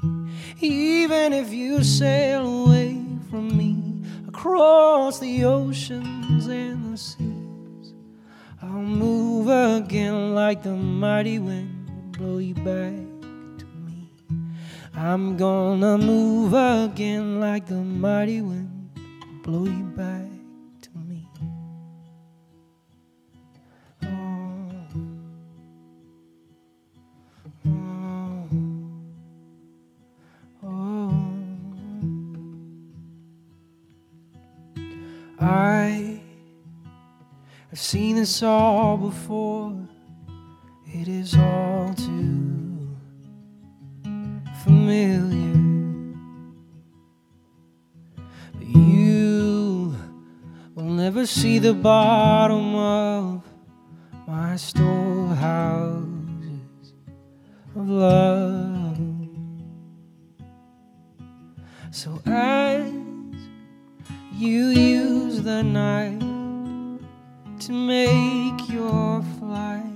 Even 0.61 1.33
if 1.33 1.53
you 1.53 1.85
sail 1.85 2.67
away 2.67 3.01
from 3.31 3.57
me 3.57 4.03
across 4.27 5.21
the 5.21 5.45
oceans 5.45 5.72
like 10.53 10.63
the 10.63 10.77
mighty 10.77 11.39
wind 11.39 12.13
blow 12.13 12.37
you 12.37 12.53
back 12.53 12.93
to 13.59 13.65
me. 13.87 14.11
I'm 14.95 15.39
gonna 15.39 15.97
move 15.97 16.53
again 16.53 17.41
like 17.41 17.65
the 17.67 17.77
mighty 17.77 18.43
wind, 18.43 18.91
blow 19.43 19.65
you 19.65 19.85
back 19.97 20.29
to 20.83 20.91
me. 21.09 21.27
Oh. 24.05 24.75
Oh. 27.67 28.49
Oh. 30.63 31.15
I 35.41 36.21
have 37.71 37.81
seen 37.81 38.17
this 38.17 38.43
all 38.43 38.99
before. 38.99 39.82
It 41.03 41.09
is 41.09 41.35
all 41.35 41.93
too 41.95 42.97
familiar. 44.63 45.59
But 48.55 48.67
you 48.69 49.97
will 50.77 50.85
never 50.85 51.27
see 51.27 51.59
the 51.59 51.75
bottom 51.75 52.77
of 52.77 53.43
my 54.29 54.55
storehouses 54.55 56.05
of 57.75 57.89
love. 57.89 59.01
So 61.91 62.23
as 62.27 62.93
you 64.37 64.67
use 64.69 65.43
the 65.43 65.65
night 65.65 66.21
to 67.59 67.73
make 67.73 68.69
your 68.69 69.21
flight. 69.41 69.92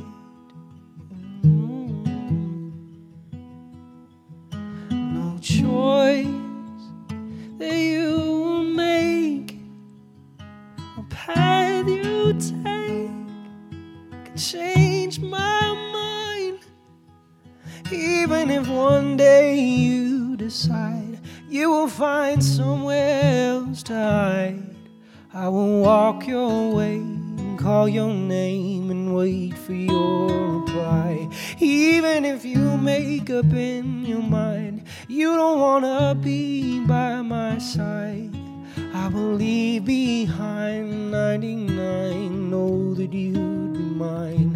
Even 18.26 18.50
if 18.50 18.66
one 18.66 19.16
day 19.16 19.54
you 19.56 20.36
decide 20.36 21.20
you 21.48 21.70
will 21.70 21.86
find 21.86 22.42
somewhere 22.42 23.20
else 23.22 23.84
to 23.84 23.94
hide, 23.94 24.74
I 25.32 25.48
will 25.48 25.80
walk 25.80 26.26
your 26.26 26.74
way 26.74 26.96
and 26.96 27.56
call 27.56 27.88
your 27.88 28.12
name 28.12 28.90
and 28.90 29.14
wait 29.14 29.56
for 29.56 29.74
your 29.74 30.58
reply. 30.58 31.28
Even 31.60 32.24
if 32.24 32.44
you 32.44 32.76
make 32.76 33.30
up 33.30 33.52
in 33.52 34.04
your 34.04 34.22
mind 34.22 34.82
you 35.06 35.36
don't 35.36 35.60
wanna 35.60 36.16
be 36.16 36.80
by 36.80 37.22
my 37.22 37.58
side, 37.58 38.34
I 38.92 39.06
will 39.06 39.34
leave 39.34 39.84
behind 39.84 41.12
99. 41.12 42.50
Know 42.50 42.92
that 42.94 43.12
you'd 43.12 43.72
be 43.74 43.78
mine. 43.78 44.55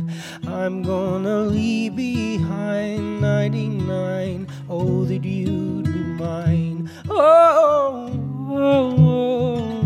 I'm 0.61 0.83
gonna 0.83 1.45
leave 1.45 1.97
behind 1.97 3.23
99. 3.23 4.47
Oh, 4.69 5.07
that 5.07 5.25
you'd 5.25 5.85
be 5.87 5.91
mine. 5.91 6.91
Oh, 7.09 8.11
oh, 8.51 8.95
oh, 8.99 9.80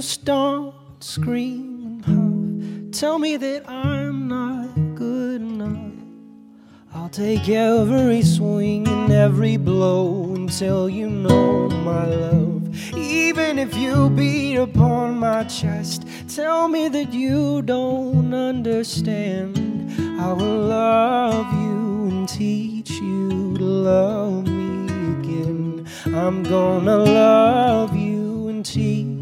You 0.00 0.04
stomp, 0.04 0.74
scream, 1.00 2.02
and 2.06 2.90
huff, 2.90 2.98
tell 2.98 3.18
me 3.18 3.36
that 3.36 3.68
I'm 3.68 4.28
not 4.28 4.74
good 4.94 5.42
enough. 5.42 5.92
I'll 6.94 7.10
take 7.10 7.46
every 7.50 8.22
swing 8.22 8.88
and 8.88 9.12
every 9.12 9.58
blow 9.58 10.34
until 10.34 10.88
you 10.88 11.06
know 11.06 11.68
my 11.68 12.06
love. 12.06 12.94
Even 12.96 13.58
if 13.58 13.76
you 13.76 14.08
beat 14.08 14.56
upon 14.56 15.18
my 15.18 15.44
chest, 15.44 16.06
tell 16.34 16.66
me 16.66 16.88
that 16.88 17.12
you 17.12 17.60
don't 17.60 18.32
understand. 18.32 19.58
I 20.18 20.32
will 20.32 20.60
love 20.60 21.52
you 21.60 22.08
and 22.08 22.26
teach 22.26 22.88
you 22.88 23.54
to 23.58 23.64
love 23.64 24.46
me 24.46 24.86
again. 25.20 25.86
I'm 26.06 26.42
gonna 26.42 26.96
love 26.96 27.94
you 27.94 28.48
and 28.48 28.64
teach 28.64 29.19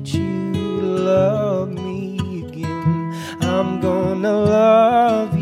love 0.99 1.71
me 1.71 2.19
again. 2.47 3.15
I'm 3.41 3.81
gonna 3.81 4.33
love 4.33 5.35
you 5.35 5.38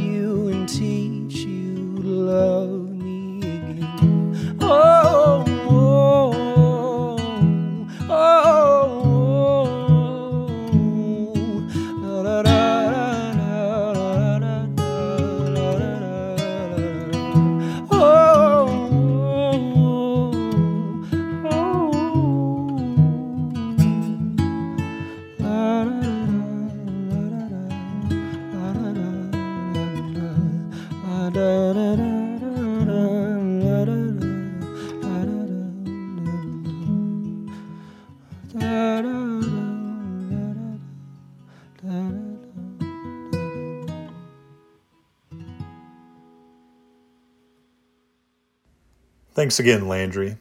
Thanks 49.36 49.60
again, 49.60 49.86
Landry. 49.86 50.38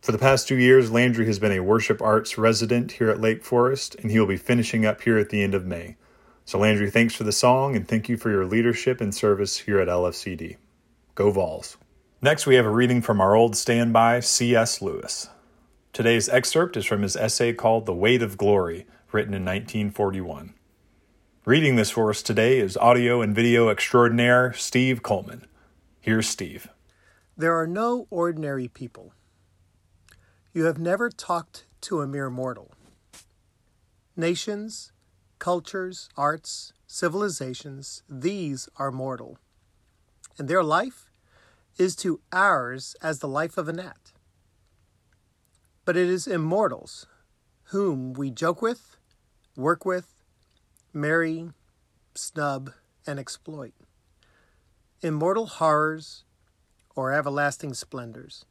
For 0.00 0.10
the 0.10 0.16
past 0.16 0.48
two 0.48 0.56
years, 0.56 0.90
Landry 0.90 1.26
has 1.26 1.38
been 1.38 1.52
a 1.52 1.60
worship 1.60 2.00
arts 2.00 2.38
resident 2.38 2.92
here 2.92 3.10
at 3.10 3.20
Lake 3.20 3.44
Forest, 3.44 3.94
and 3.96 4.10
he 4.10 4.18
will 4.18 4.26
be 4.26 4.38
finishing 4.38 4.86
up 4.86 5.02
here 5.02 5.18
at 5.18 5.28
the 5.28 5.42
end 5.42 5.54
of 5.54 5.66
May. 5.66 5.96
So, 6.46 6.58
Landry, 6.58 6.90
thanks 6.90 7.14
for 7.14 7.24
the 7.24 7.30
song, 7.30 7.76
and 7.76 7.86
thank 7.86 8.08
you 8.08 8.16
for 8.16 8.30
your 8.30 8.46
leadership 8.46 9.02
and 9.02 9.14
service 9.14 9.58
here 9.58 9.78
at 9.80 9.88
LFCD. 9.88 10.56
Go 11.14 11.30
Vols. 11.30 11.76
Next, 12.22 12.46
we 12.46 12.54
have 12.54 12.64
a 12.64 12.70
reading 12.70 13.02
from 13.02 13.20
our 13.20 13.34
old 13.34 13.54
standby, 13.54 14.20
C.S. 14.20 14.80
Lewis. 14.80 15.28
Today's 15.92 16.30
excerpt 16.30 16.78
is 16.78 16.86
from 16.86 17.02
his 17.02 17.16
essay 17.16 17.52
called 17.52 17.84
The 17.84 17.92
Weight 17.92 18.22
of 18.22 18.38
Glory, 18.38 18.86
written 19.12 19.34
in 19.34 19.44
1941. 19.44 20.54
Reading 21.44 21.76
this 21.76 21.90
for 21.90 22.08
us 22.08 22.22
today 22.22 22.60
is 22.60 22.78
audio 22.78 23.20
and 23.20 23.34
video 23.34 23.68
extraordinaire 23.68 24.54
Steve 24.54 25.02
Coleman. 25.02 25.46
Here's 26.00 26.26
Steve. 26.26 26.70
There 27.38 27.56
are 27.56 27.68
no 27.68 28.08
ordinary 28.10 28.66
people. 28.66 29.12
You 30.52 30.64
have 30.64 30.76
never 30.76 31.08
talked 31.08 31.66
to 31.82 32.00
a 32.00 32.06
mere 32.08 32.30
mortal. 32.30 32.72
Nations, 34.16 34.90
cultures, 35.38 36.08
arts, 36.16 36.72
civilizations, 36.88 38.02
these 38.08 38.68
are 38.76 38.90
mortal. 38.90 39.38
And 40.36 40.48
their 40.48 40.64
life 40.64 41.12
is 41.78 41.94
to 41.96 42.20
ours 42.32 42.96
as 43.00 43.20
the 43.20 43.28
life 43.28 43.56
of 43.56 43.68
a 43.68 43.72
gnat. 43.72 44.10
But 45.84 45.96
it 45.96 46.08
is 46.08 46.26
immortals 46.26 47.06
whom 47.66 48.14
we 48.14 48.32
joke 48.32 48.60
with, 48.60 48.96
work 49.56 49.84
with, 49.84 50.12
marry, 50.92 51.50
snub, 52.16 52.72
and 53.06 53.20
exploit. 53.20 53.74
Immortal 55.02 55.46
horrors 55.46 56.24
or 56.98 57.12
everlasting 57.12 57.72
splendors. 57.72 58.44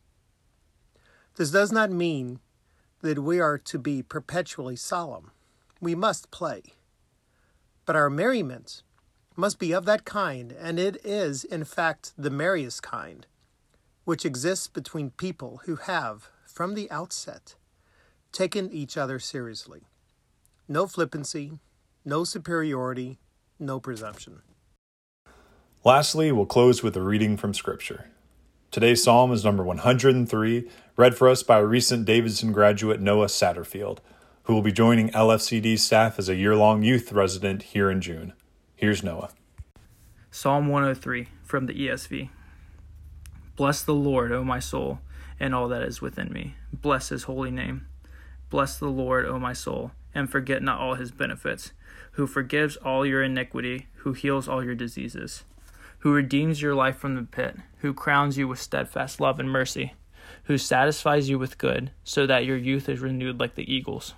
This 1.36 1.51
does 1.51 1.70
not 1.70 1.92
mean 1.92 2.39
that 3.01 3.20
we 3.20 3.42
are 3.42 3.58
to 3.58 3.77
be 3.77 4.01
perpetually 4.01 4.77
solemn. 4.77 5.32
We 5.82 5.96
must 5.96 6.32
play. 6.32 6.63
But 7.86 7.98
our 7.98 8.10
merriment 8.10 8.84
must 9.36 9.60
be 9.60 9.74
of 9.74 9.84
that 9.84 10.06
kind, 10.06 10.54
and 10.54 10.80
it 10.80 10.96
is, 11.04 11.44
in 11.44 11.66
fact, 11.66 12.13
the 12.18 12.30
merriest 12.30 12.82
kind, 12.82 13.27
which 14.06 14.25
exists 14.25 14.68
between 14.68 15.10
people 15.10 15.60
who 15.66 15.75
have, 15.75 16.30
from 16.46 16.74
the 16.74 16.89
outset, 16.89 17.56
taken 18.32 18.72
each 18.72 18.96
other 18.96 19.20
seriously. 19.20 19.82
No 20.70 20.88
flippancy, 20.88 21.60
no 22.06 22.24
superiority, 22.24 23.20
no 23.60 23.82
presumption. 23.82 24.39
Lastly, 25.84 26.32
we'll 26.32 26.46
close 26.46 26.82
with 26.82 26.96
a 26.96 27.01
reading 27.01 27.36
from 27.36 27.54
Scripture. 27.54 28.06
Today's 28.77 29.01
psalm 29.01 29.31
is 29.31 29.43
number 29.43 29.63
103, 29.63 30.69
read 30.98 31.17
for 31.17 31.27
us 31.27 31.41
by 31.41 31.57
recent 31.57 32.05
Davidson 32.05 32.52
graduate 32.52 33.02
Noah 33.02 33.25
Satterfield, 33.25 33.97
who 34.43 34.54
will 34.54 34.62
be 34.62 34.71
joining 34.71 35.10
LFCD 35.10 35.80
staff 35.80 36.19
as 36.19 36.30
a 36.30 36.36
year 36.36 36.56
long 36.56 36.84
youth 36.84 37.12
resident 37.12 37.63
here 37.63 37.89
in 37.89 38.02
June. 38.02 38.34
Here's 38.75 39.02
Noah. 39.02 39.32
Psalm 40.30 40.67
103 40.67 41.28
from 41.41 41.65
the 41.65 41.73
ESV. 41.73 42.30
Bless 43.56 43.82
the 43.82 43.95
Lord, 43.95 44.32
O 44.32 44.43
my 44.43 44.60
soul, 44.60 44.99
and 45.39 45.56
all 45.56 45.67
that 45.69 45.82
is 45.82 45.99
within 45.99 46.32
me. 46.32 46.54
Bless 46.71 47.10
his 47.10 47.23
holy 47.23 47.49
name. 47.49 47.88
Bless 48.52 48.78
the 48.78 48.89
Lord, 48.89 49.25
O 49.25 49.39
my 49.39 49.54
soul, 49.54 49.89
and 50.13 50.30
forget 50.30 50.62
not 50.62 50.80
all 50.80 50.93
his 50.93 51.10
benefits, 51.10 51.71
who 52.12 52.28
forgives 52.28 52.75
all 52.75 53.08
your 53.08 53.23
iniquity, 53.23 53.88
who 54.02 54.13
heals 54.13 54.47
all 54.47 54.63
your 54.63 54.75
diseases 54.75 55.45
who 56.08 56.13
redeems 56.13 56.62
your 56.62 56.74
life 56.74 56.96
from 56.96 57.15
the 57.15 57.22
pit, 57.22 57.58
who 57.80 57.93
crowns 57.93 58.38
you 58.38 58.48
with 58.48 58.62
steadfast 58.62 59.20
love 59.20 59.41
and 59.41 59.52
mercy, 59.52 59.93
who 60.46 60.58
satisfies 60.58 61.28
you 61.28 61.38
with 61.38 61.58
good, 61.58 61.91
so 62.06 62.26
that 62.26 62.46
your 62.46 62.56
youth 62.56 62.88
is 62.88 63.02
renewed 63.02 63.38
like 63.41 63.56
the 63.56 63.70
eagles. 63.70 64.13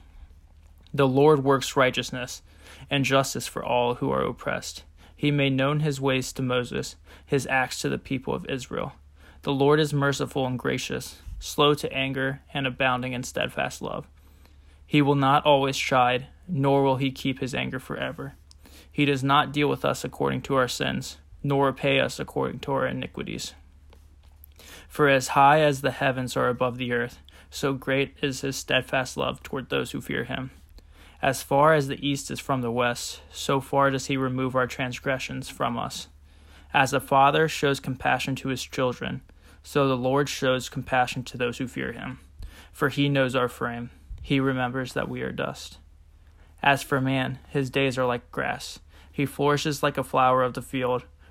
The 0.93 1.07
Lord 1.07 1.43
works 1.43 1.75
righteousness 1.75 2.43
and 2.91 3.03
justice 3.03 3.47
for 3.47 3.65
all 3.65 3.95
who 3.95 4.11
are 4.11 4.21
oppressed. 4.21 4.83
He 5.15 5.31
made 5.31 5.53
known 5.53 5.79
his 5.79 5.99
ways 5.99 6.31
to 6.33 6.43
Moses, 6.43 6.95
his 7.25 7.47
acts 7.47 7.81
to 7.81 7.89
the 7.89 7.97
people 7.97 8.35
of 8.35 8.45
Israel. 8.45 8.93
The 9.41 9.51
Lord 9.51 9.79
is 9.79 9.91
merciful 9.91 10.45
and 10.45 10.59
gracious, 10.59 11.23
slow 11.39 11.73
to 11.73 11.91
anger, 11.91 12.41
and 12.53 12.67
abounding 12.67 13.13
in 13.13 13.23
steadfast 13.23 13.81
love. 13.81 14.07
He 14.85 15.01
will 15.01 15.15
not 15.15 15.43
always 15.43 15.75
chide, 15.75 16.27
nor 16.47 16.83
will 16.83 16.97
he 16.97 17.09
keep 17.09 17.39
his 17.39 17.55
anger 17.55 17.79
forever. 17.79 18.35
He 18.91 19.05
does 19.05 19.23
not 19.23 19.51
deal 19.51 19.67
with 19.67 19.83
us 19.83 20.03
according 20.03 20.43
to 20.43 20.53
our 20.53 20.67
sins 20.67 21.17
nor 21.43 21.67
repay 21.67 21.99
us 21.99 22.19
according 22.19 22.59
to 22.59 22.71
our 22.71 22.87
iniquities. 22.87 23.53
For 24.87 25.07
as 25.07 25.29
high 25.29 25.61
as 25.61 25.81
the 25.81 25.91
heavens 25.91 26.35
are 26.35 26.49
above 26.49 26.77
the 26.77 26.91
earth, 26.91 27.19
so 27.49 27.73
great 27.73 28.15
is 28.21 28.41
his 28.41 28.55
steadfast 28.55 29.17
love 29.17 29.41
toward 29.41 29.69
those 29.69 29.91
who 29.91 30.01
fear 30.01 30.23
him. 30.23 30.51
As 31.21 31.43
far 31.43 31.73
as 31.73 31.87
the 31.87 32.07
east 32.07 32.31
is 32.31 32.39
from 32.39 32.61
the 32.61 32.71
west, 32.71 33.21
so 33.31 33.59
far 33.59 33.89
does 33.89 34.05
he 34.05 34.17
remove 34.17 34.55
our 34.55 34.67
transgressions 34.67 35.49
from 35.49 35.77
us. 35.77 36.07
As 36.73 36.93
a 36.93 36.99
father 36.99 37.47
shows 37.47 37.79
compassion 37.79 38.35
to 38.35 38.49
his 38.49 38.63
children, 38.63 39.21
so 39.63 39.87
the 39.87 39.97
Lord 39.97 40.29
shows 40.29 40.69
compassion 40.69 41.23
to 41.23 41.37
those 41.37 41.57
who 41.57 41.67
fear 41.67 41.91
him. 41.91 42.19
For 42.71 42.89
he 42.89 43.09
knows 43.09 43.35
our 43.35 43.49
frame, 43.49 43.89
he 44.21 44.39
remembers 44.39 44.93
that 44.93 45.09
we 45.09 45.21
are 45.21 45.31
dust. 45.31 45.77
As 46.61 46.83
for 46.83 47.01
man, 47.01 47.39
his 47.49 47.69
days 47.69 47.97
are 47.97 48.05
like 48.05 48.31
grass. 48.31 48.79
He 49.11 49.25
flourishes 49.25 49.83
like 49.83 49.97
a 49.97 50.03
flower 50.03 50.43
of 50.43 50.53
the 50.53 50.61
field 50.61 51.03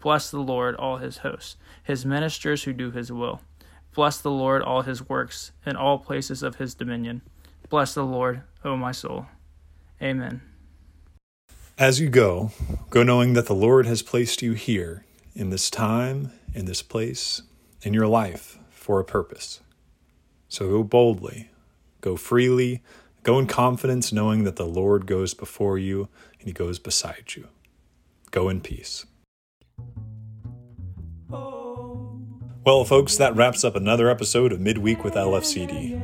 Bless 0.00 0.30
the 0.30 0.40
Lord, 0.40 0.74
all 0.76 0.96
his 0.96 1.18
hosts, 1.18 1.56
his 1.82 2.04
ministers 2.06 2.64
who 2.64 2.72
do 2.72 2.90
his 2.90 3.12
will. 3.12 3.42
Bless 3.94 4.18
the 4.18 4.30
Lord, 4.30 4.62
all 4.62 4.82
his 4.82 5.08
works, 5.08 5.52
in 5.66 5.76
all 5.76 5.98
places 5.98 6.42
of 6.42 6.56
his 6.56 6.74
dominion. 6.74 7.22
Bless 7.68 7.94
the 7.94 8.04
Lord, 8.04 8.42
O 8.64 8.76
my 8.76 8.92
soul. 8.92 9.26
Amen. 10.02 10.40
As 11.78 12.00
you 12.00 12.08
go, 12.08 12.52
go 12.90 13.02
knowing 13.02 13.34
that 13.34 13.46
the 13.46 13.54
Lord 13.54 13.86
has 13.86 14.02
placed 14.02 14.42
you 14.42 14.52
here, 14.52 15.04
in 15.34 15.50
this 15.50 15.70
time, 15.70 16.32
in 16.54 16.64
this 16.66 16.82
place, 16.82 17.42
in 17.82 17.94
your 17.94 18.06
life, 18.06 18.58
for 18.70 19.00
a 19.00 19.04
purpose. 19.04 19.60
So 20.48 20.68
go 20.68 20.82
boldly, 20.82 21.50
go 22.00 22.16
freely, 22.16 22.82
go 23.22 23.38
in 23.38 23.46
confidence, 23.46 24.12
knowing 24.12 24.44
that 24.44 24.56
the 24.56 24.66
Lord 24.66 25.06
goes 25.06 25.34
before 25.34 25.78
you 25.78 26.08
and 26.38 26.48
he 26.48 26.52
goes 26.52 26.78
beside 26.78 27.34
you. 27.36 27.48
Go 28.30 28.48
in 28.48 28.60
peace. 28.60 29.06
Well, 32.62 32.84
folks, 32.84 33.16
that 33.16 33.34
wraps 33.34 33.64
up 33.64 33.74
another 33.74 34.10
episode 34.10 34.52
of 34.52 34.60
Midweek 34.60 35.02
with 35.02 35.14
LFCD. 35.14 36.00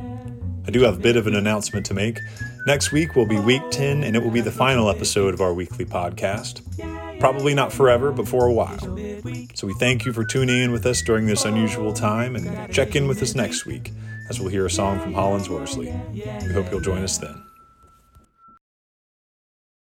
I 0.66 0.70
do 0.70 0.80
have 0.82 0.96
a 0.96 1.00
bit 1.00 1.16
of 1.16 1.26
an 1.26 1.36
announcement 1.36 1.86
to 1.86 1.94
make. 1.94 2.18
Next 2.66 2.90
week 2.90 3.14
will 3.14 3.26
be 3.26 3.38
week 3.38 3.62
10, 3.70 4.02
and 4.02 4.16
it 4.16 4.22
will 4.22 4.30
be 4.30 4.40
the 4.40 4.50
final 4.50 4.90
episode 4.90 5.32
of 5.32 5.40
our 5.40 5.54
weekly 5.54 5.84
podcast. 5.84 6.62
Probably 7.20 7.54
not 7.54 7.72
forever, 7.72 8.10
but 8.10 8.26
for 8.26 8.46
a 8.46 8.52
while. 8.52 8.80
So 9.54 9.66
we 9.66 9.74
thank 9.74 10.04
you 10.04 10.12
for 10.12 10.24
tuning 10.24 10.60
in 10.60 10.72
with 10.72 10.84
us 10.86 11.02
during 11.02 11.26
this 11.26 11.44
unusual 11.44 11.92
time, 11.92 12.34
and 12.34 12.72
check 12.72 12.96
in 12.96 13.06
with 13.06 13.22
us 13.22 13.34
next 13.34 13.66
week 13.66 13.92
as 14.28 14.40
we'll 14.40 14.48
hear 14.48 14.66
a 14.66 14.70
song 14.70 14.98
from 14.98 15.12
Hollins 15.12 15.48
Worsley. 15.48 15.94
We 16.12 16.52
hope 16.52 16.70
you'll 16.70 16.80
join 16.80 17.02
us 17.04 17.18
then. 17.18 17.45